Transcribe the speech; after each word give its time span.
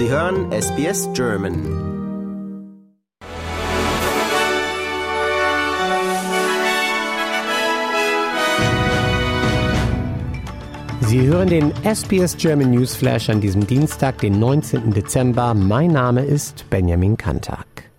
Sie 0.00 0.08
hören 0.08 0.50
SBS 0.50 1.10
German. 1.12 1.54
Sie 11.02 11.20
hören 11.26 11.50
den 11.50 11.72
SBS 11.84 12.34
German 12.38 12.70
News 12.70 12.94
Flash 12.94 13.28
an 13.28 13.42
diesem 13.42 13.66
Dienstag, 13.66 14.16
den 14.20 14.40
19. 14.40 14.94
Dezember. 14.94 15.52
Mein 15.52 15.92
Name 15.92 16.24
ist 16.24 16.64
Benjamin 16.70 17.18
Kantak. 17.18 17.89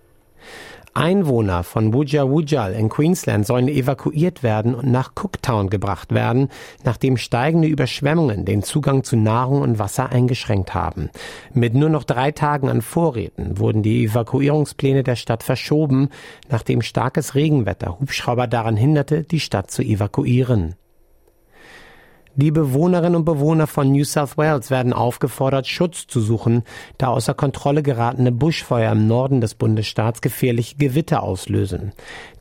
Einwohner 0.94 1.62
von 1.62 1.92
Wujal 1.94 2.72
in 2.72 2.88
Queensland 2.88 3.46
sollen 3.46 3.68
evakuiert 3.68 4.42
werden 4.42 4.74
und 4.74 4.90
nach 4.90 5.12
Cooktown 5.14 5.70
gebracht 5.70 6.12
werden, 6.12 6.48
nachdem 6.84 7.16
steigende 7.16 7.68
Überschwemmungen 7.68 8.44
den 8.44 8.62
Zugang 8.62 9.02
zu 9.02 9.16
Nahrung 9.16 9.62
und 9.62 9.78
Wasser 9.78 10.10
eingeschränkt 10.10 10.74
haben. 10.74 11.10
Mit 11.54 11.74
nur 11.74 11.88
noch 11.88 12.04
drei 12.04 12.30
Tagen 12.30 12.68
an 12.68 12.82
Vorräten 12.82 13.58
wurden 13.58 13.82
die 13.82 14.04
Evakuierungspläne 14.04 15.02
der 15.02 15.16
Stadt 15.16 15.42
verschoben, 15.42 16.10
nachdem 16.50 16.82
starkes 16.82 17.34
Regenwetter 17.34 17.98
Hubschrauber 17.98 18.46
daran 18.46 18.76
hinderte, 18.76 19.22
die 19.22 19.40
Stadt 19.40 19.70
zu 19.70 19.82
evakuieren. 19.82 20.74
Die 22.34 22.50
Bewohnerinnen 22.50 23.16
und 23.16 23.24
Bewohner 23.26 23.66
von 23.66 23.92
New 23.92 24.04
South 24.04 24.38
Wales 24.38 24.70
werden 24.70 24.94
aufgefordert, 24.94 25.66
Schutz 25.66 26.06
zu 26.06 26.20
suchen, 26.20 26.62
da 26.96 27.08
außer 27.08 27.34
Kontrolle 27.34 27.82
geratene 27.82 28.32
Buschfeuer 28.32 28.92
im 28.92 29.06
Norden 29.06 29.42
des 29.42 29.54
Bundesstaats 29.54 30.22
gefährliche 30.22 30.76
Gewitter 30.76 31.22
auslösen. 31.22 31.92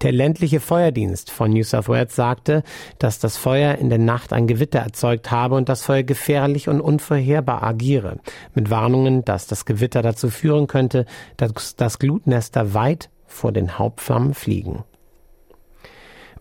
Der 0.02 0.14
ländliche 0.14 0.62
Feuerdienst 0.62 1.30
von 1.30 1.52
New 1.52 1.64
South 1.64 1.90
Wales 1.90 2.16
sagte, 2.16 2.64
dass 3.00 3.20
das 3.20 3.36
Feuer 3.36 3.76
in 3.76 3.90
der 3.90 4.00
Nacht 4.00 4.32
ein 4.32 4.48
Gewitter 4.48 4.80
erzeugt 4.80 5.30
habe 5.30 5.56
und 5.56 5.68
das 5.68 5.84
Feuer 5.84 6.04
gefährlich 6.04 6.70
und 6.70 6.80
unvorherbar 6.80 7.62
agiere, 7.62 8.20
mit 8.56 8.70
Warnungen, 8.70 9.26
dass 9.26 9.46
das 9.46 9.66
Gewitter 9.66 10.02
dazu 10.02 10.30
führen 10.30 10.68
könnte, 10.68 11.06
dass 11.36 11.76
das 11.76 12.00
Glutnester 12.00 12.74
weit 12.74 13.10
vor 13.28 13.52
den 13.52 13.78
Hauptflammen 13.78 14.36
fliegen. 14.36 14.86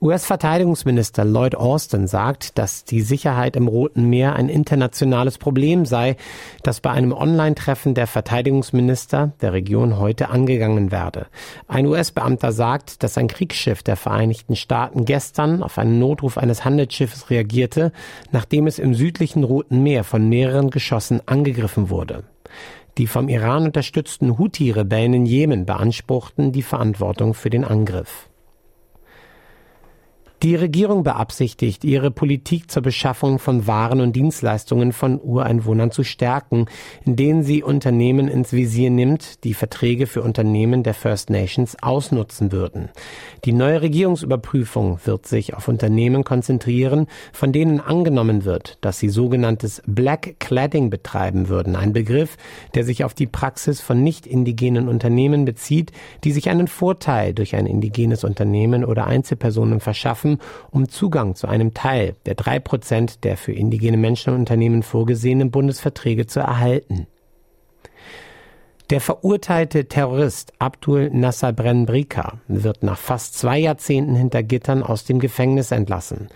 US-Verteidigungsminister 0.03 1.27
Lloyd 1.27 1.55
Austin 1.55 2.07
sagt, 2.07 2.57
dass 2.57 2.85
die 2.85 3.03
Sicherheit 3.03 3.55
im 3.55 3.69
Roten 3.69 4.09
Meer 4.09 4.35
ein 4.35 4.49
internationales 4.49 5.37
Problem 5.37 5.85
sei, 5.85 6.17
das 6.63 6.81
bei 6.81 6.91
einem 6.91 7.13
Online-Treffen 7.13 7.93
der 7.93 8.07
Verteidigungsminister 8.07 9.33
der 9.43 9.53
Region 9.53 9.99
heute 9.99 10.31
angegangen 10.31 10.91
werde. 10.91 11.27
Ein 11.69 11.85
US-Beamter 11.85 12.53
sagt, 12.53 13.03
dass 13.03 13.19
ein 13.19 13.29
Kriegsschiff 13.29 13.83
der 13.83 13.97
Vereinigten 13.97 14.57
Staaten 14.57 15.05
gestern 15.05 15.63
auf 15.63 15.77
einen 15.77 15.99
Notruf 15.99 16.39
eines 16.39 16.65
Handelsschiffes 16.65 17.29
reagierte, 17.29 17.93
nachdem 18.33 18.67
es 18.67 18.79
im 18.79 18.95
südlichen 18.95 19.45
Roten 19.45 19.83
Meer 19.83 20.05
von 20.05 20.27
mehreren 20.31 20.71
Geschossen 20.71 21.21
angegriffen 21.27 21.91
wurde. 21.91 22.25
Die 22.97 23.07
vom 23.07 23.29
Iran 23.29 23.67
unterstützten 23.67 24.39
Houthi-Rebellen 24.39 25.13
in 25.13 25.27
Jemen 25.27 25.67
beanspruchten 25.67 26.53
die 26.53 26.63
Verantwortung 26.63 27.35
für 27.35 27.51
den 27.51 27.67
Angriff. 27.67 28.30
Die 30.43 30.57
Regierung 30.57 31.03
beabsichtigt, 31.03 31.85
ihre 31.85 32.11
Politik 32.11 32.71
zur 32.71 32.81
Beschaffung 32.81 33.39
von 33.39 33.67
Waren 33.67 34.01
und 34.01 34.17
Dienstleistungen 34.17 34.93
von 34.95 35.21
Ureinwohnern 35.21 35.91
zu 35.91 36.03
stärken, 36.03 36.65
indem 37.05 37.43
sie 37.43 37.63
Unternehmen 37.63 38.27
ins 38.27 38.55
Visier 38.55 38.89
nimmt, 38.89 39.45
die 39.45 39.53
Verträge 39.53 40.07
für 40.07 40.23
Unternehmen 40.23 40.83
der 40.83 40.95
First 40.95 41.29
Nations 41.29 41.77
ausnutzen 41.83 42.53
würden. 42.53 42.89
Die 43.45 43.53
neue 43.53 43.83
Regierungsüberprüfung 43.83 45.01
wird 45.05 45.27
sich 45.27 45.53
auf 45.53 45.69
Unternehmen 45.69 46.25
konzentrieren, 46.25 47.07
von 47.35 47.53
denen 47.53 47.79
angenommen 47.79 48.47
wird, 48.47 48.79
dass 48.81 48.99
sie 48.99 49.11
sogenanntes 49.11 49.83
Black 49.87 50.37
Cladding 50.39 50.89
betreiben 50.89 51.51
würden, 51.51 51.77
ein 51.77 51.93
Begriff, 51.93 52.39
der 52.75 52.85
sich 52.85 53.05
auf 53.05 53.13
die 53.13 53.27
Praxis 53.27 53.83
von 53.83 54.03
nicht 54.03 54.27
indigenen 54.27 54.89
Unternehmen 54.89 55.45
bezieht, 55.45 55.93
die 56.25 56.33
sich 56.33 56.49
einen 56.49 56.67
Vorteil 56.67 57.35
durch 57.35 57.55
ein 57.57 57.67
indigenes 57.67 58.25
Unternehmen 58.25 58.87
oder 58.87 59.07
Einzelpersonen 59.07 59.81
verschaffen, 59.81 60.30
schaffen, 60.31 60.39
um 60.71 60.89
Zugang 60.89 61.35
zu 61.35 61.49
einem 61.49 61.75
Teil 61.75 62.17
der 62.27 62.35
drei 62.35 62.59
Prozent 62.59 63.25
der 63.25 63.37
für 63.37 63.53
indigene 63.53 63.97
Menschen 63.97 64.33
und 64.33 64.41
Unternehmen 64.41 64.83
vorgesehenen 64.83 65.51
Bundesverträge 65.51 66.27
zu 66.27 66.41
erhalten. 66.41 67.07
Der 68.91 69.01
verurteilte 69.01 69.87
Terrorist 69.87 70.53
Abdul 70.59 71.11
Nasser 71.11 71.53
Brenbrika 71.53 72.41
wird 72.49 72.83
nach 72.83 72.99
fast 72.99 73.39
zwei 73.39 73.57
Jahrzehnten 73.57 74.17
hinter 74.17 74.43
Gittern 74.43 74.83
aus 74.83 75.05
dem 75.05 75.21
Gefängnis 75.21 75.71
entlassen. 75.71 76.27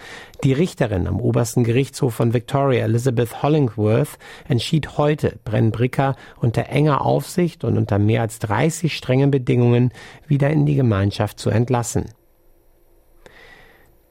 Die 0.44 0.52
Richterin 0.52 1.08
am 1.08 1.20
obersten 1.20 1.64
Gerichtshof 1.64 2.14
von 2.14 2.32
Victoria, 2.32 2.84
Elizabeth 2.84 3.42
Hollingworth, 3.42 4.18
entschied 4.46 4.96
heute, 4.98 5.40
Brenbrika 5.44 6.14
unter 6.40 6.68
enger 6.68 7.04
Aufsicht 7.04 7.64
und 7.64 7.76
unter 7.76 7.98
mehr 7.98 8.20
als 8.20 8.38
30 8.38 8.96
strengen 8.96 9.32
Bedingungen 9.32 9.90
wieder 10.28 10.48
in 10.50 10.64
die 10.64 10.76
Gemeinschaft 10.76 11.40
zu 11.40 11.50
entlassen. 11.50 12.04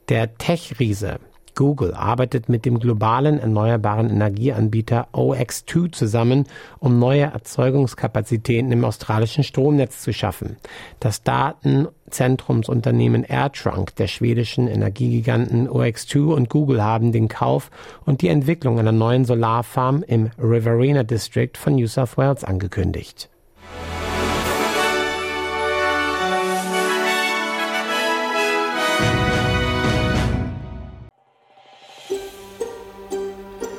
Der 0.08 0.36
Tech-Riese 0.36 1.18
Google 1.54 1.94
arbeitet 1.94 2.48
mit 2.48 2.64
dem 2.64 2.80
globalen 2.80 3.38
erneuerbaren 3.38 4.10
Energieanbieter 4.10 5.06
OX2 5.12 5.92
zusammen, 5.92 6.46
um 6.78 6.98
neue 6.98 7.22
Erzeugungskapazitäten 7.22 8.72
im 8.72 8.84
australischen 8.84 9.44
Stromnetz 9.44 10.02
zu 10.02 10.12
schaffen. 10.12 10.56
Das 11.00 11.22
Datenzentrumsunternehmen 11.22 13.24
AirTrunk 13.24 13.96
der 13.96 14.08
schwedischen 14.08 14.68
Energiegiganten 14.68 15.66
OX2 15.68 16.34
und 16.34 16.50
Google 16.50 16.82
haben 16.82 17.12
den 17.12 17.28
Kauf 17.28 17.70
und 18.04 18.20
die 18.22 18.28
Entwicklung 18.28 18.78
einer 18.78 18.92
neuen 18.92 19.24
Solarfarm 19.24 20.04
im 20.06 20.30
Riverina 20.38 21.02
District 21.04 21.52
von 21.54 21.76
New 21.76 21.86
South 21.86 22.18
Wales 22.18 22.44
angekündigt. 22.44 23.30